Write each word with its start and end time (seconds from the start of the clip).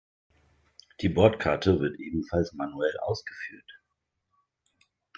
Die 1.01 1.09
Bordkarte 1.09 1.79
wird 1.79 1.99
ebenfalls 1.99 2.53
manuell 2.53 2.97
ausgefüllt. 3.01 3.71